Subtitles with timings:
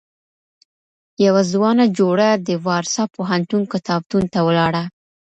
[1.25, 4.83] يوه ځوانه جوړه د وارسا پوهنتون کتابتون ته ولاړه.